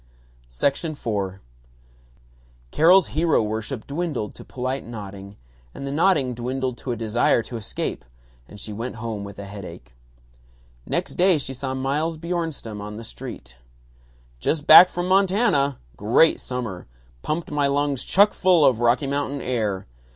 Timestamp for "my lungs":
17.51-18.03